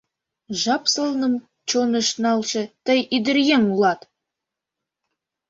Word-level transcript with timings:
Жап 0.61 0.83
сылным 0.93 1.33
чоныш 1.69 2.07
налше, 2.23 2.61
Тый 2.85 2.99
ӱдыръеҥ 3.15 3.63
улат! 3.73 4.01